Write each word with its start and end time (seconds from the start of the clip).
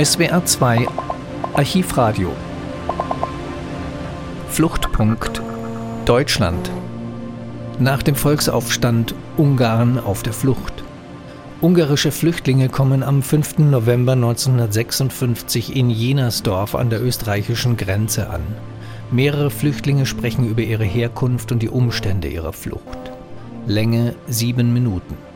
SWR 0.00 0.44
2 0.44 0.86
Archivradio 1.54 2.30
Fluchtpunkt 4.48 5.42
Deutschland 6.04 6.70
Nach 7.80 8.04
dem 8.04 8.14
Volksaufstand 8.14 9.16
Ungarn 9.36 9.98
auf 9.98 10.22
der 10.22 10.32
Flucht. 10.32 10.84
Ungarische 11.60 12.12
Flüchtlinge 12.12 12.68
kommen 12.68 13.02
am 13.02 13.22
5. 13.22 13.58
November 13.58 14.12
1956 14.12 15.74
in 15.74 15.90
Jenersdorf 15.90 16.76
an 16.76 16.90
der 16.90 17.02
österreichischen 17.02 17.76
Grenze 17.76 18.30
an. 18.30 18.42
Mehrere 19.10 19.50
Flüchtlinge 19.50 20.06
sprechen 20.06 20.48
über 20.48 20.62
ihre 20.62 20.84
Herkunft 20.84 21.50
und 21.50 21.60
die 21.60 21.70
Umstände 21.70 22.28
ihrer 22.28 22.52
Flucht. 22.52 23.10
Länge 23.66 24.14
sieben 24.28 24.72
Minuten. 24.72 25.27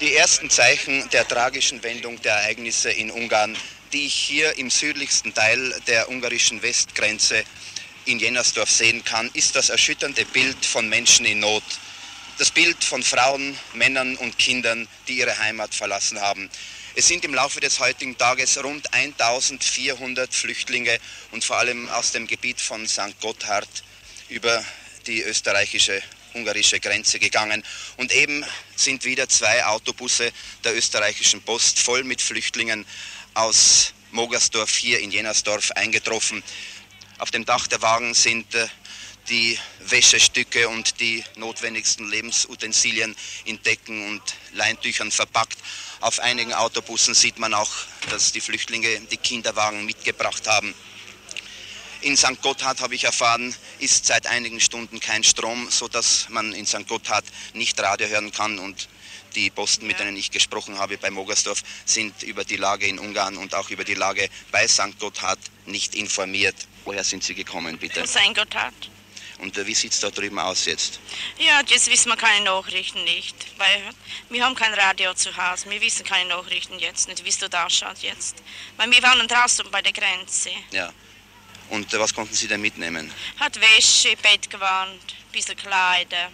Die 0.00 0.14
ersten 0.14 0.48
Zeichen 0.48 1.06
der 1.10 1.28
tragischen 1.28 1.82
Wendung 1.82 2.22
der 2.22 2.32
Ereignisse 2.32 2.90
in 2.90 3.10
Ungarn, 3.10 3.54
die 3.92 4.06
ich 4.06 4.14
hier 4.14 4.56
im 4.56 4.70
südlichsten 4.70 5.34
Teil 5.34 5.74
der 5.88 6.08
ungarischen 6.08 6.62
Westgrenze 6.62 7.44
in 8.06 8.18
Jennersdorf 8.18 8.70
sehen 8.70 9.04
kann, 9.04 9.30
ist 9.34 9.56
das 9.56 9.68
erschütternde 9.68 10.24
Bild 10.24 10.64
von 10.64 10.88
Menschen 10.88 11.26
in 11.26 11.40
Not. 11.40 11.62
Das 12.38 12.50
Bild 12.50 12.82
von 12.82 13.02
Frauen, 13.02 13.58
Männern 13.74 14.16
und 14.16 14.38
Kindern, 14.38 14.88
die 15.06 15.18
ihre 15.18 15.38
Heimat 15.38 15.74
verlassen 15.74 16.18
haben. 16.18 16.48
Es 16.94 17.06
sind 17.06 17.22
im 17.26 17.34
Laufe 17.34 17.60
des 17.60 17.78
heutigen 17.78 18.16
Tages 18.16 18.56
rund 18.64 18.94
1400 18.94 20.32
Flüchtlinge 20.32 20.98
und 21.30 21.44
vor 21.44 21.56
allem 21.58 21.90
aus 21.90 22.12
dem 22.12 22.26
Gebiet 22.26 22.62
von 22.62 22.88
St. 22.88 23.20
Gotthard 23.20 23.68
über 24.30 24.64
die 25.06 25.20
österreichische 25.20 26.02
ungarische 26.34 26.80
Grenze 26.80 27.18
gegangen. 27.18 27.62
Und 27.96 28.12
eben 28.12 28.44
sind 28.76 29.04
wieder 29.04 29.28
zwei 29.28 29.64
Autobusse 29.66 30.32
der 30.64 30.76
österreichischen 30.76 31.42
Post 31.42 31.78
voll 31.78 32.04
mit 32.04 32.20
Flüchtlingen 32.20 32.86
aus 33.34 33.92
Mogersdorf 34.12 34.74
hier 34.74 35.00
in 35.00 35.10
Jenersdorf 35.10 35.70
eingetroffen. 35.72 36.42
Auf 37.18 37.30
dem 37.30 37.44
Dach 37.44 37.66
der 37.66 37.82
Wagen 37.82 38.14
sind 38.14 38.54
äh, 38.54 38.66
die 39.28 39.58
Wäschestücke 39.80 40.68
und 40.68 41.00
die 41.00 41.22
notwendigsten 41.36 42.08
Lebensutensilien 42.08 43.14
in 43.44 43.62
Decken 43.62 44.08
und 44.08 44.22
Leintüchern 44.52 45.10
verpackt. 45.10 45.58
Auf 46.00 46.18
einigen 46.20 46.54
Autobussen 46.54 47.14
sieht 47.14 47.38
man 47.38 47.54
auch, 47.54 47.70
dass 48.10 48.32
die 48.32 48.40
Flüchtlinge 48.40 49.00
die 49.10 49.16
Kinderwagen 49.16 49.84
mitgebracht 49.84 50.48
haben. 50.48 50.74
In 52.02 52.16
St. 52.16 52.40
Gotthard, 52.40 52.80
habe 52.80 52.94
ich 52.94 53.04
erfahren, 53.04 53.54
ist 53.78 54.06
seit 54.06 54.26
einigen 54.26 54.58
Stunden 54.60 55.00
kein 55.00 55.22
Strom, 55.22 55.70
sodass 55.70 56.28
man 56.30 56.52
in 56.54 56.66
St. 56.66 56.88
Gotthard 56.88 57.24
nicht 57.52 57.78
Radio 57.80 58.08
hören 58.08 58.32
kann. 58.32 58.58
Und 58.58 58.88
die 59.34 59.50
Posten, 59.50 59.86
mit 59.86 60.00
denen 60.00 60.16
ich 60.16 60.30
gesprochen 60.30 60.78
habe 60.78 60.96
bei 60.96 61.10
Mogersdorf, 61.10 61.62
sind 61.84 62.22
über 62.22 62.44
die 62.44 62.56
Lage 62.56 62.86
in 62.86 62.98
Ungarn 62.98 63.36
und 63.36 63.54
auch 63.54 63.70
über 63.70 63.84
die 63.84 63.94
Lage 63.94 64.28
bei 64.50 64.66
St. 64.66 64.98
Gotthard 64.98 65.38
nicht 65.66 65.94
informiert. 65.94 66.56
Woher 66.84 67.04
sind 67.04 67.22
Sie 67.22 67.34
gekommen, 67.34 67.78
bitte? 67.78 68.02
Aus 68.02 68.10
St. 68.10 68.34
Gotthard. 68.34 68.74
Und 69.40 69.56
äh, 69.56 69.66
wie 69.66 69.74
sieht 69.74 69.92
es 69.92 70.00
da 70.00 70.10
drüben 70.10 70.38
aus 70.38 70.66
jetzt? 70.66 71.00
Ja, 71.38 71.60
jetzt 71.66 71.90
wissen 71.90 72.08
wir 72.08 72.16
keine 72.16 72.44
Nachrichten 72.44 73.04
nicht, 73.04 73.36
weil 73.58 73.82
wir 74.28 74.44
haben 74.44 74.54
kein 74.54 74.74
Radio 74.74 75.14
zu 75.14 75.34
Hause. 75.36 75.70
Wir 75.70 75.80
wissen 75.80 76.04
keine 76.04 76.28
Nachrichten 76.30 76.78
jetzt 76.78 77.08
nicht, 77.08 77.24
wie 77.24 77.28
es 77.28 77.38
da 77.38 77.66
ausschaut 77.66 77.98
jetzt. 78.00 78.36
Weil 78.76 78.90
wir 78.90 79.02
waren 79.02 79.26
draußen 79.26 79.66
bei 79.70 79.82
der 79.82 79.92
Grenze. 79.92 80.50
Ja. 80.72 80.92
Und 81.70 81.92
äh, 81.94 81.98
was 81.98 82.12
konnten 82.14 82.34
Sie 82.34 82.46
denn 82.48 82.60
mitnehmen? 82.60 83.12
Hat 83.38 83.54
Wäsche, 83.60 84.16
Bettgewand, 84.22 85.00
ein 85.02 85.32
bisschen 85.32 85.56
Kleider. 85.56 86.30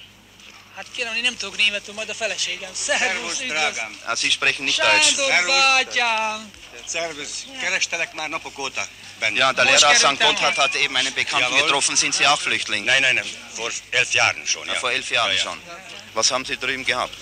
Hát 0.76 0.86
kérem, 0.96 1.14
én 1.16 1.22
nem 1.22 1.36
tudok 1.36 1.56
németül, 1.56 1.94
majd 1.94 2.08
a 2.08 2.14
feleségem. 2.14 2.70
Szervusz, 2.74 3.40
üdvöz! 3.40 3.76
Ah, 4.04 4.14
Sie 4.16 4.30
sprechen 4.30 4.64
nicht 4.64 4.78
Deutsch. 4.80 5.14
Sándor 5.14 5.46
bátyám! 5.46 6.50
Servus, 6.86 7.28
kerestelek 7.60 8.12
már 8.14 8.28
napok 8.28 8.58
óta 8.58 8.86
benne. 9.18 9.38
Ja, 9.38 9.52
der 9.52 9.64
Lehrer 9.64 9.88
aus 9.90 9.96
St. 9.98 10.18
Gotthard 10.18 10.56
hat 10.56 10.74
eben 10.74 10.96
einen 10.96 11.14
Bekannten 11.14 11.48
Jawohl. 11.52 11.62
getroffen. 11.62 11.96
Sind 11.96 12.14
Sie 12.14 12.26
auch 12.26 12.40
Flüchtling? 12.40 12.84
Nein, 12.84 13.00
nein, 13.02 13.14
nein, 13.14 13.26
vor 13.54 13.70
elf 13.90 14.12
Jahren 14.12 14.46
schon. 14.46 14.66
Ja, 14.66 14.72
Ja. 14.72 14.78
vor 14.80 14.90
elf 14.90 15.10
Jahren 15.10 15.30
ja, 15.30 15.36
ja. 15.36 15.42
schon. 15.42 15.58
Was 16.14 16.30
haben 16.30 16.44
Sie 16.44 16.56
drüben 16.58 16.84
gehabt? 16.84 17.18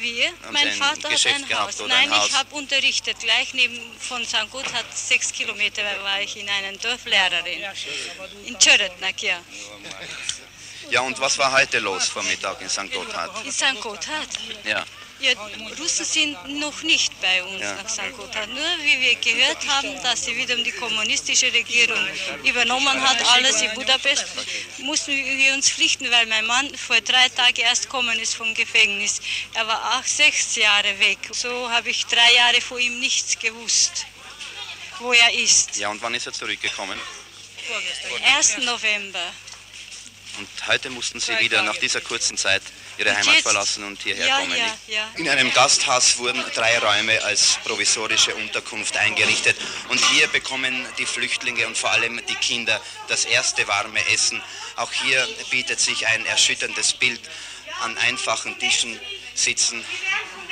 Wir? 0.00 0.26
Haben 0.26 0.52
mein 0.52 0.68
ein 0.68 0.74
Vater 0.74 1.04
hat 1.04 1.10
Geschäft 1.10 1.44
ein 1.50 1.58
Haus. 1.58 1.78
Nein, 1.86 2.12
ein 2.12 2.20
ich 2.26 2.32
habe 2.34 2.54
unterrichtet. 2.54 3.18
Gleich 3.20 3.54
neben 3.54 3.78
von 3.98 4.24
St. 4.24 4.50
Gotthard, 4.50 4.86
sechs 4.94 5.32
Kilometer 5.32 5.82
war 6.02 6.20
ich 6.20 6.36
in 6.36 6.48
einer 6.48 6.76
Dorflehrerin. 6.78 7.62
In 8.44 8.58
Csörötnek, 8.58 9.22
ja. 9.22 9.40
Ja, 10.90 11.02
und 11.02 11.20
was 11.20 11.38
war 11.38 11.52
heute 11.52 11.78
los 11.78 12.08
vor 12.08 12.22
Mittag 12.24 12.60
in 12.60 12.68
St. 12.68 12.90
Gotthard? 12.92 13.44
In 13.44 13.52
St. 13.52 13.80
Gotthard. 13.80 14.28
Ja, 14.64 14.84
Ja, 15.20 15.32
Russen 15.78 16.04
sind 16.06 16.58
noch 16.60 16.82
nicht 16.82 17.12
bei 17.20 17.42
uns 17.44 17.60
Ja. 17.60 17.74
nach 17.74 17.88
St. 17.88 18.12
Gotthard. 18.16 18.48
Nur 18.48 18.64
wie 18.82 19.00
wir 19.00 19.14
gehört 19.16 19.66
haben, 19.68 20.02
dass 20.02 20.24
sie 20.24 20.34
wieder 20.36 20.56
die 20.56 20.72
kommunistische 20.72 21.52
Regierung 21.52 22.06
übernommen 22.44 23.00
hat, 23.02 23.22
alles 23.34 23.60
in 23.60 23.70
Budapest, 23.74 24.24
mussten 24.78 25.12
wir 25.12 25.52
uns 25.54 25.68
pflichten, 25.70 26.10
weil 26.10 26.24
mein 26.26 26.46
Mann 26.46 26.74
vor 26.74 27.00
drei 27.02 27.28
Tagen 27.28 27.60
erst 27.60 27.82
gekommen 27.84 28.18
ist 28.18 28.34
vom 28.34 28.54
Gefängnis. 28.54 29.20
Er 29.54 29.66
war 29.66 29.98
auch 29.98 30.04
sechs 30.06 30.56
Jahre 30.56 30.98
weg. 31.00 31.18
So 31.32 31.70
habe 31.70 31.90
ich 31.90 32.06
drei 32.06 32.32
Jahre 32.34 32.60
vor 32.62 32.78
ihm 32.78 32.98
nichts 33.00 33.38
gewusst, 33.38 34.06
wo 35.00 35.12
er 35.12 35.32
ist. 35.34 35.76
ja, 35.76 35.90
und 35.90 36.00
wann 36.00 36.14
ist 36.14 36.26
er 36.26 36.32
zurückgekommen? 36.32 36.98
1. 38.36 38.58
November. 38.58 39.32
Und 40.38 40.48
heute 40.66 40.88
mussten 40.90 41.20
Sie 41.20 41.38
wieder 41.40 41.62
nach 41.62 41.76
dieser 41.76 42.00
kurzen 42.00 42.36
Zeit 42.38 42.62
Ihre 43.00 43.16
Heimat 43.16 43.36
verlassen 43.36 43.82
und 43.84 44.02
hierher 44.02 44.26
Ja, 44.26 44.38
kommen. 44.40 44.56
ja, 44.58 44.76
ja. 44.88 45.08
In 45.16 45.26
einem 45.28 45.50
Gasthaus 45.54 46.18
wurden 46.18 46.44
drei 46.54 46.78
Räume 46.78 47.24
als 47.24 47.58
provisorische 47.64 48.34
Unterkunft 48.34 48.94
eingerichtet. 48.98 49.56
Und 49.88 49.98
hier 50.10 50.28
bekommen 50.28 50.86
die 50.98 51.06
Flüchtlinge 51.06 51.66
und 51.66 51.78
vor 51.78 51.90
allem 51.92 52.20
die 52.26 52.34
Kinder 52.34 52.78
das 53.08 53.24
erste 53.24 53.66
warme 53.66 54.06
Essen. 54.12 54.42
Auch 54.76 54.92
hier 54.92 55.26
bietet 55.50 55.80
sich 55.80 56.06
ein 56.08 56.26
erschütterndes 56.26 56.92
Bild. 56.92 57.20
An 57.80 57.96
einfachen 57.96 58.58
Tischen 58.58 59.00
sitzen 59.34 59.82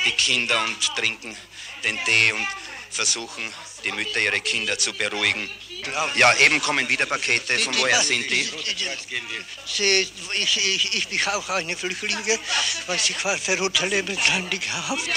die 0.06 0.12
Kinder 0.12 0.59
und 0.65 0.97
trinken 0.97 1.36
den 1.84 2.03
Tee 2.06 2.32
und 2.32 2.47
versuchen, 2.91 3.53
die 3.84 3.93
Mütter 3.93 4.21
ihre 4.21 4.41
Kinder 4.41 4.78
zu 4.78 4.93
beruhigen. 4.93 5.50
Ja, 6.16 6.34
eben 6.37 6.61
kommen 6.61 6.89
wieder 6.89 7.06
Pakete. 7.06 7.59
Von 7.61 7.77
woher 7.78 8.00
sind 8.00 8.31
die? 8.31 8.50
Ich, 9.66 10.56
ich, 10.56 10.94
ich 10.94 11.09
bin 11.09 11.21
auch 11.27 11.49
eine 11.49 11.77
Flüchtlinge, 11.77 12.39
weil 12.87 12.97
ich 12.97 13.25
war 13.25 13.39
verrote 13.39 13.87
Lebenslandig 13.87 14.62
gehabt. 14.62 15.09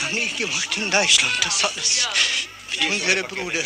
Dann 0.00 0.16
ich 0.16 0.36
gemacht 0.36 0.76
in 0.76 0.90
Deutschland, 0.90 1.34
das 1.42 1.64
alles. 1.64 2.08
Mit 2.70 2.90
unserem 2.90 3.26
Bruder. 3.28 3.62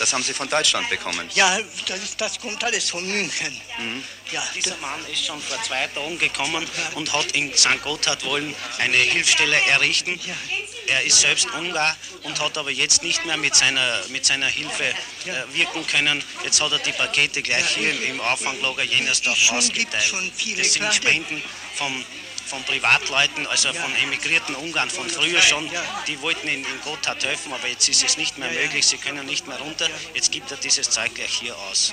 Das 0.00 0.14
haben 0.14 0.22
Sie 0.22 0.32
von 0.32 0.48
Deutschland 0.48 0.88
bekommen. 0.88 1.28
Ja, 1.34 1.58
das, 1.86 2.16
das 2.16 2.40
kommt 2.40 2.64
alles 2.64 2.88
von 2.88 3.06
München. 3.06 3.60
Ja, 4.32 4.42
Dieser 4.54 4.78
Mann 4.78 4.98
ist 5.12 5.26
schon 5.26 5.38
vor 5.42 5.62
zwei 5.62 5.86
Tagen 5.88 6.18
gekommen 6.18 6.66
und 6.94 7.12
hat 7.12 7.32
in 7.32 7.54
St. 7.54 7.82
Gotthard 7.82 8.24
wollen 8.24 8.54
eine 8.78 8.96
Hilfsstelle 8.96 9.56
errichten. 9.66 10.18
Er 10.86 11.04
ist 11.04 11.20
selbst 11.20 11.50
Ungar 11.52 11.94
und 12.22 12.40
hat 12.40 12.56
aber 12.56 12.70
jetzt 12.70 13.02
nicht 13.02 13.26
mehr 13.26 13.36
mit 13.36 13.54
seiner, 13.54 14.00
mit 14.08 14.24
seiner 14.24 14.46
Hilfe 14.46 14.84
äh, 14.84 14.94
wirken 15.52 15.86
können. 15.86 16.24
Jetzt 16.44 16.62
hat 16.62 16.72
er 16.72 16.78
die 16.78 16.92
Pakete 16.92 17.42
gleich 17.42 17.68
hier 17.68 17.90
im, 17.90 18.14
im 18.14 18.20
Auffanglager 18.22 18.86
gibt's 18.86 19.20
ausgeteilt. 19.50 20.02
schon 20.02 20.32
viele 20.34 20.62
Das 20.62 20.72
sind 20.72 20.94
Spenden 20.94 21.42
vom, 21.74 22.04
von 22.50 22.64
Privatleuten, 22.64 23.46
also 23.46 23.72
von 23.72 23.94
emigrierten 24.02 24.56
Ungarn 24.56 24.90
von 24.90 25.08
früher 25.08 25.40
schon. 25.40 25.70
Die 26.08 26.20
wollten 26.20 26.48
in, 26.48 26.64
in 26.64 26.80
Gotthard 26.84 27.24
helfen, 27.24 27.52
aber 27.52 27.68
jetzt 27.68 27.88
ist 27.88 28.04
es 28.04 28.16
nicht 28.16 28.38
mehr 28.38 28.50
möglich. 28.50 28.86
Sie 28.86 28.96
können 28.96 29.24
nicht 29.24 29.46
mehr 29.46 29.58
runter. 29.58 29.86
Jetzt 30.14 30.32
gibt 30.32 30.50
er 30.50 30.56
dieses 30.56 30.90
Zeug 30.90 31.14
gleich 31.14 31.30
hier 31.30 31.54
aus. 31.70 31.92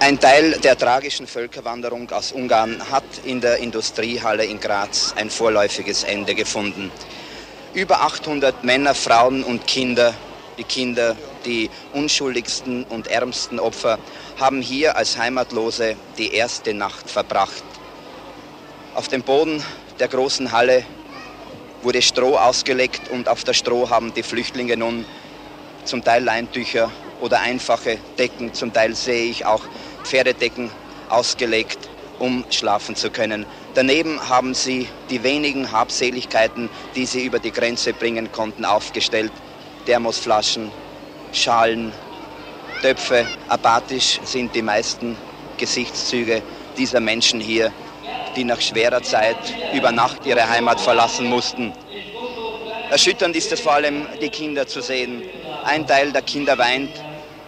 Ein 0.00 0.18
Teil 0.18 0.52
der 0.52 0.78
tragischen 0.78 1.26
Völkerwanderung 1.26 2.10
aus 2.12 2.32
Ungarn 2.32 2.90
hat 2.90 3.04
in 3.24 3.42
der 3.42 3.58
Industriehalle 3.58 4.46
in 4.46 4.58
Graz 4.58 5.12
ein 5.16 5.28
vorläufiges 5.28 6.02
Ende 6.02 6.34
gefunden. 6.34 6.90
Über 7.74 8.00
800 8.00 8.64
Männer, 8.64 8.94
Frauen 8.94 9.44
und 9.44 9.66
Kinder, 9.66 10.14
die 10.62 10.68
Kinder, 10.68 11.16
die 11.44 11.70
unschuldigsten 11.90 12.84
und 12.84 13.08
ärmsten 13.08 13.58
Opfer, 13.58 13.98
haben 14.36 14.62
hier 14.62 14.96
als 14.96 15.16
Heimatlose 15.16 15.98
die 16.18 16.30
erste 16.32 16.72
Nacht 16.72 17.10
verbracht. 17.10 17.64
Auf 18.92 19.08
dem 19.08 19.24
Boden 19.24 19.64
der 19.98 20.06
großen 20.06 20.52
Halle 20.52 20.86
wurde 21.80 22.00
Stroh 22.00 22.36
ausgelegt 22.36 23.08
und 23.08 23.28
auf 23.28 23.42
der 23.42 23.54
Stroh 23.54 23.90
haben 23.90 24.14
die 24.14 24.22
Flüchtlinge 24.22 24.76
nun 24.76 25.08
zum 25.82 26.04
Teil 26.04 26.22
Leintücher 26.22 26.92
oder 27.18 27.40
einfache 27.40 28.00
Decken, 28.16 28.54
zum 28.54 28.72
Teil 28.72 28.94
sehe 28.94 29.24
ich 29.28 29.44
auch 29.44 29.66
Pferdedecken 30.04 30.72
ausgelegt, 31.08 31.90
um 32.18 32.46
schlafen 32.50 32.94
zu 32.94 33.10
können. 33.10 33.46
Daneben 33.74 34.28
haben 34.28 34.54
sie 34.54 34.88
die 35.10 35.24
wenigen 35.24 35.72
Habseligkeiten, 35.72 36.70
die 36.94 37.06
sie 37.06 37.24
über 37.24 37.40
die 37.40 37.50
Grenze 37.50 37.94
bringen 37.94 38.30
konnten, 38.30 38.64
aufgestellt. 38.64 39.41
Thermosflaschen, 39.86 40.70
Schalen, 41.32 41.92
Töpfe. 42.82 43.26
Apathisch 43.48 44.20
sind 44.24 44.54
die 44.54 44.62
meisten 44.62 45.16
Gesichtszüge 45.58 46.42
dieser 46.76 47.00
Menschen 47.00 47.40
hier, 47.40 47.72
die 48.36 48.44
nach 48.44 48.60
schwerer 48.60 49.02
Zeit 49.02 49.36
über 49.72 49.92
Nacht 49.92 50.24
ihre 50.26 50.48
Heimat 50.48 50.80
verlassen 50.80 51.28
mussten. 51.28 51.72
Erschütternd 52.90 53.36
ist 53.36 53.52
es 53.52 53.60
vor 53.60 53.72
allem, 53.72 54.06
die 54.20 54.28
Kinder 54.28 54.66
zu 54.66 54.82
sehen. 54.82 55.22
Ein 55.64 55.86
Teil 55.86 56.12
der 56.12 56.22
Kinder 56.22 56.58
weint, 56.58 56.90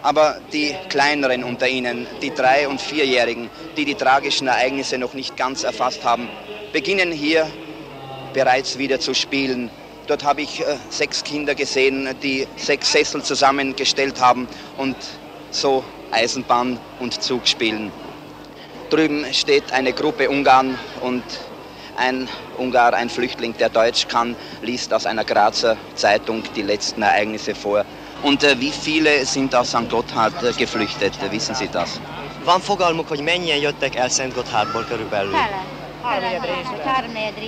aber 0.01 0.37
die 0.53 0.75
kleineren 0.89 1.43
unter 1.43 1.67
ihnen, 1.67 2.07
die 2.21 2.33
drei- 2.33 2.67
und 2.67 2.79
vierjährigen, 2.79 3.49
die 3.75 3.85
die 3.85 3.95
tragischen 3.95 4.47
Ereignisse 4.47 4.97
noch 4.97 5.13
nicht 5.13 5.35
ganz 5.35 5.63
erfasst 5.63 6.03
haben, 6.03 6.29
beginnen 6.71 7.11
hier 7.11 7.47
bereits 8.33 8.77
wieder 8.77 8.99
zu 8.99 9.13
spielen. 9.13 9.69
Dort 10.07 10.23
habe 10.23 10.41
ich 10.41 10.61
äh, 10.61 10.77
sechs 10.89 11.23
Kinder 11.23 11.55
gesehen, 11.55 12.15
die 12.21 12.47
sechs 12.57 12.91
Sessel 12.91 13.23
zusammengestellt 13.23 14.19
haben 14.19 14.47
und 14.77 14.95
so 15.51 15.83
Eisenbahn 16.11 16.79
und 16.99 17.21
Zug 17.21 17.47
spielen. 17.47 17.91
Drüben 18.89 19.25
steht 19.33 19.73
eine 19.73 19.93
Gruppe 19.93 20.29
Ungarn 20.29 20.77
und 21.01 21.23
ein 21.97 22.29
Ungar, 22.57 22.93
ein 22.93 23.09
Flüchtling, 23.09 23.55
der 23.57 23.69
Deutsch 23.69 24.07
kann, 24.07 24.35
liest 24.61 24.93
aus 24.93 25.05
einer 25.05 25.23
Grazer 25.23 25.77
Zeitung 25.95 26.43
die 26.55 26.61
letzten 26.61 27.01
Ereignisse 27.01 27.55
vor. 27.55 27.85
Und 28.21 28.43
äh, 28.43 28.59
wie 28.59 28.71
viele 28.71 29.25
sind 29.25 29.55
aus 29.55 29.69
St. 29.69 29.89
Gotthard 29.89 30.43
äh, 30.43 30.51
geflüchtet? 30.53 31.13
Wissen 31.31 31.55
Sie 31.55 31.67
das? 31.67 31.99
Van 32.43 32.61
fogalmuk, 32.61 33.07
hogy 33.07 33.21
mennyien 33.21 33.57
jöttek 33.57 33.95
el 33.95 34.09
Szent 34.09 34.33
Gotthardból 34.33 34.83
körülbelül? 34.83 35.35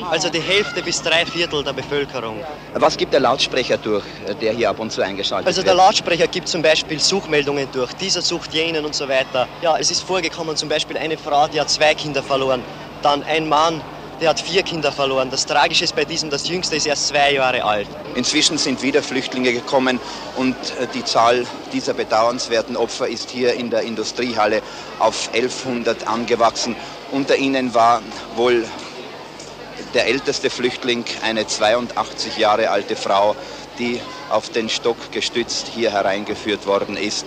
Also 0.10 0.30
die 0.30 0.42
Hälfte 0.42 0.82
bis 0.82 1.02
drei 1.02 1.26
Viertel 1.26 1.64
der 1.64 1.74
Bevölkerung. 1.74 2.44
Was 2.74 2.98
gibt 2.98 3.14
der 3.14 3.20
Lautsprecher 3.20 3.78
durch, 3.78 4.04
der 4.42 4.54
hier 4.54 4.70
ab 4.70 4.80
und 4.80 4.92
zu 4.92 5.02
eingeschaltet 5.02 5.48
Also 5.48 5.60
wird? 5.60 5.68
der 5.68 5.76
Lautsprecher 5.76 6.28
gibt 6.28 6.48
zum 6.48 6.62
Beispiel 6.62 7.00
Suchmeldungen 7.00 7.68
durch. 7.72 7.94
Dieser 7.94 8.22
sucht 8.22 8.54
jenen 8.54 8.86
und 8.86 8.96
so 8.96 9.08
weiter. 9.08 9.48
Ja, 9.62 9.78
es 9.78 9.92
ist 9.92 10.04
vorgekommen 10.04 10.56
zum 10.56 10.70
Beispiel 10.70 10.98
eine 10.98 11.18
Frau, 11.18 11.48
die 11.48 11.60
hat 11.60 11.70
zwei 11.70 11.94
Kinder 11.94 12.24
verloren. 12.24 12.64
Dann 13.02 13.24
ein 13.24 13.48
Mann, 13.48 13.84
der 14.20 14.30
hat 14.30 14.40
vier 14.40 14.64
Kinder 14.64 14.92
verloren. 14.92 15.30
Das 15.30 15.46
Tragische 15.46 15.84
ist 15.84 15.96
bei 15.96 16.06
diesem, 16.06 16.30
das 16.30 16.48
jüngste 16.48 16.76
ist 16.76 16.86
erst 16.86 17.08
zwei 17.08 17.34
Jahre 17.34 17.64
alt. 17.64 17.88
Inzwischen 18.16 18.58
sind 18.58 18.82
wieder 18.82 19.04
Flüchtlinge 19.04 19.54
gekommen 19.54 20.00
und 20.36 20.56
äh, 20.56 20.88
die 20.94 21.04
Zahl 21.04 21.46
dieser 21.74 21.94
bedauernswerten 21.94 22.76
Opfer 22.76 23.08
ist 23.08 23.30
hier 23.30 23.54
in 23.54 23.70
der 23.70 23.82
Industriehalle 23.82 24.62
auf 25.00 25.30
1100 25.34 26.08
angewachsen. 26.08 26.76
Unter 27.12 27.36
ihnen 27.38 27.74
war 27.74 28.02
wohl 28.36 28.66
der 29.94 30.08
älteste 30.08 30.50
Flüchtling, 30.50 31.06
eine 31.22 31.48
82 31.48 32.38
Jahre 32.38 32.70
alte 32.72 32.96
Frau, 32.96 33.36
die 33.80 34.02
auf 34.30 34.50
den 34.50 34.70
Stock 34.70 35.12
gestützt 35.12 35.68
hier 35.74 35.92
hereingeführt 35.92 36.66
worden 36.66 36.98
ist. 36.98 37.26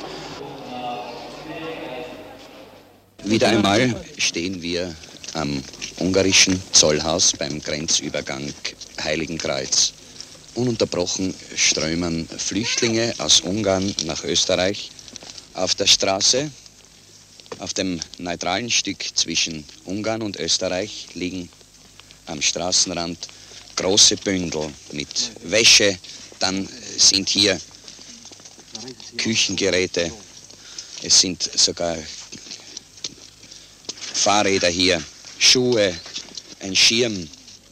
Wieder 3.23 3.49
einmal 3.49 3.95
stehen 4.19 4.63
wir 4.63 4.95
am 5.35 5.63
ungarischen 6.01 6.61
Zollhaus 6.73 7.33
beim 7.39 7.61
Grenzübergang 7.61 8.53
Heiligenkreuz. 9.03 9.93
Ununterbrochen 10.55 11.35
strömen 11.55 12.27
Flüchtlinge 12.27 13.15
aus 13.19 13.41
Ungarn 13.43 13.95
nach 14.07 14.25
Österreich. 14.25 14.91
Auf 15.55 15.75
der 15.75 15.87
Straße, 15.87 16.51
auf 17.59 17.75
dem 17.75 18.01
neutralen 18.19 18.71
Stück 18.71 19.05
zwischen 19.15 19.65
Ungarn 19.85 20.23
und 20.23 20.37
Österreich, 20.37 21.09
liegen 21.15 21.49
am 22.27 22.41
Straßenrand 22.41 23.29
große 23.77 24.17
Bündel 24.17 24.73
mit 24.93 25.31
Wäsche. 25.43 25.99
Dann 26.39 26.67
sind 26.97 27.29
hier 27.29 27.61
Küchengeräte. 29.19 30.11
Es 31.03 31.21
sind 31.21 31.43
sogar 31.43 31.97
Fahrräder 34.15 34.69
hier, 34.69 35.03
Schuhe, 35.41 35.95
ein 36.61 36.77
Schirm, 36.77 37.27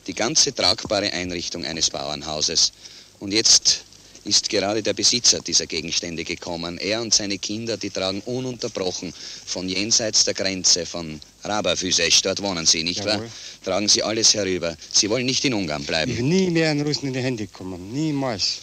die 0.06 0.14
ganze 0.14 0.54
tragbare 0.54 1.12
Einrichtung 1.12 1.66
eines 1.66 1.90
Bauernhauses. 1.90 2.72
Und 3.20 3.32
jetzt 3.32 3.84
ist 4.24 4.48
gerade 4.48 4.82
der 4.82 4.94
Besitzer 4.94 5.40
dieser 5.40 5.66
Gegenstände 5.66 6.24
gekommen. 6.24 6.78
Er 6.78 7.02
und 7.02 7.12
seine 7.12 7.38
Kinder, 7.38 7.76
die 7.76 7.90
tragen 7.90 8.20
ununterbrochen 8.22 9.12
von 9.44 9.68
jenseits 9.68 10.24
der 10.24 10.32
Grenze, 10.34 10.86
von 10.86 11.20
Rabafüsesch, 11.44 12.22
dort 12.22 12.42
wohnen 12.42 12.64
sie, 12.64 12.82
nicht 12.82 13.04
wahr? 13.04 13.16
Jawohl. 13.16 13.30
Tragen 13.64 13.88
sie 13.88 14.02
alles 14.02 14.32
herüber. 14.32 14.74
Sie 14.90 15.10
wollen 15.10 15.26
nicht 15.26 15.44
in 15.44 15.52
Ungarn 15.52 15.82
Ich 15.82 15.86
bleiben. 15.86 16.16
will 16.16 16.24
nie 16.24 16.50
mehr 16.50 16.70
an 16.70 16.80
Russen 16.80 17.08
in 17.08 17.12
die 17.12 17.20
Hände 17.20 17.46
kommen. 17.48 17.92
Niemals. 17.92 18.60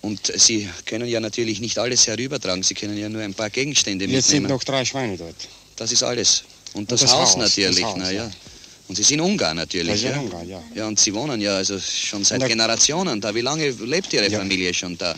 Und 0.00 0.32
Sie 0.36 0.68
können 0.86 1.08
ja 1.08 1.20
natürlich 1.20 1.60
nicht 1.60 1.78
alles 1.78 2.08
herübertragen. 2.08 2.64
Sie 2.64 2.74
können 2.74 2.98
ja 2.98 3.08
nur 3.08 3.22
ein 3.22 3.34
paar 3.34 3.50
Gegenstände 3.50 4.06
Jetzt 4.06 4.28
sind 4.28 4.42
mitnehmen. 4.42 4.56
noch 4.58 4.64
drei 4.64 4.84
Schweine 4.84 5.16
dort. 5.16 5.36
Das 5.76 5.92
ist 5.92 6.02
alles. 6.02 6.42
Und 6.74 6.80
Und 6.82 6.92
das, 6.92 7.00
das 7.00 7.12
Haus, 7.12 7.30
Haus, 7.30 7.36
natürlich, 7.36 7.80
das 7.80 7.84
Haus, 7.84 7.96
na 7.98 8.10
ja. 8.10 8.24
ja. 8.24 8.30
Und 8.88 8.96
Sie 8.96 9.02
sind 9.02 9.20
Ungarn 9.20 9.56
natürlich, 9.56 9.92
Das 9.92 10.02
ja? 10.02 10.12
in 10.12 10.18
Ungarn, 10.20 10.48
ja. 10.48 10.62
Ja, 10.74 10.86
und 10.86 10.98
Sie 10.98 11.14
wohnen 11.14 11.40
ja 11.40 11.56
also 11.56 11.78
schon 11.78 12.24
seit 12.24 12.44
Generationen 12.46 13.20
da. 13.20 13.34
Wie 13.34 13.40
lange 13.40 13.68
lebt 13.70 14.12
Ihre 14.12 14.28
Ja. 14.30 14.38
Familie 14.38 14.72
schon 14.74 14.96
da? 14.98 15.14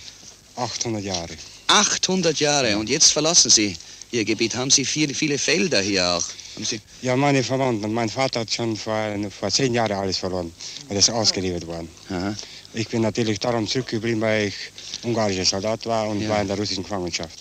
800 0.56 1.02
Jahre. 1.02 1.34
800 1.66 2.38
Jahre 2.38 2.76
und 2.78 2.88
jetzt 2.88 3.10
verlassen 3.12 3.50
Sie 3.50 3.76
Ihr 4.12 4.24
Gebiet. 4.24 4.54
Haben 4.54 4.70
Sie 4.70 4.84
viel, 4.84 5.12
viele 5.14 5.38
Felder 5.38 5.80
hier 5.80 6.06
auch? 6.08 6.24
Haben 6.54 6.64
Sie? 6.64 6.80
Ja, 7.02 7.16
meine 7.16 7.42
Verwandten. 7.42 7.92
Mein 7.92 8.08
Vater 8.08 8.40
hat 8.40 8.52
schon 8.52 8.76
vor, 8.76 9.16
vor 9.36 9.50
zehn 9.50 9.74
Jahren 9.74 9.92
alles 9.92 10.18
verloren. 10.18 10.52
Er 10.88 10.96
ist 10.96 11.10
ausgeliefert 11.10 11.66
worden. 11.66 11.88
Aha. 12.10 12.34
Ich 12.74 12.86
bin 12.88 13.02
natürlich 13.02 13.40
darum 13.40 13.66
zurückgeblieben, 13.66 14.20
weil 14.20 14.48
ich 14.48 14.54
ungarischer 15.02 15.44
Soldat 15.44 15.84
war 15.86 16.08
und 16.08 16.20
Ja. 16.20 16.28
war 16.28 16.42
in 16.42 16.48
der 16.48 16.56
russischen 16.56 16.82
Gefangenschaft. 16.84 17.38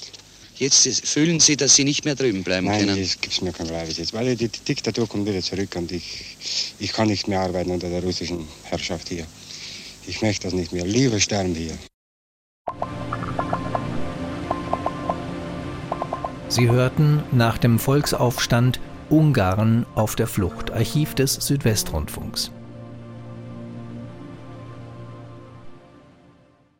Jetzt 0.56 1.08
fühlen 1.08 1.40
Sie, 1.40 1.58
dass 1.58 1.76
Sie 1.76 1.84
nicht 1.84 2.06
mehr 2.06 2.16
drüben 2.16 2.44
bleiben 2.44 2.68
Nein, 2.68 2.86
können. 2.86 2.98
jetzt 2.98 3.22
gibt 3.22 3.34
es 3.34 3.42
mir 3.42 3.52
kein 3.52 3.68
Bleiben 3.68 3.92
jetzt, 3.92 4.14
weil 4.14 4.36
die, 4.36 4.48
die 4.48 4.60
Diktatur 4.60 5.08
kommt 5.08 5.26
wieder 5.26 5.42
zurück 5.42 5.76
und 5.76 5.92
ich, 5.92 6.38
ich 6.80 6.94
kann 6.94 7.08
nicht 7.08 7.28
mehr 7.28 7.42
arbeiten 7.42 7.72
unter 7.72 7.90
der 7.90 8.04
russischen 8.04 8.48
Herrschaft 8.64 9.10
hier. 9.10 9.26
Ich 10.06 10.22
möchte 10.22 10.44
das 10.44 10.54
nicht 10.54 10.72
mehr. 10.72 10.86
Lieber 10.86 11.20
sterben 11.20 11.56
wir. 11.56 11.78
Sie 16.50 16.70
hörten 16.70 17.24
nach 17.32 17.58
dem 17.58 17.80
Volksaufstand 17.80 18.80
Ungarn 19.10 19.86
auf 19.96 20.16
der 20.16 20.28
Flucht, 20.28 20.72
Archiv 20.72 21.16
des 21.16 21.34
Südwestrundfunks. 21.34 22.52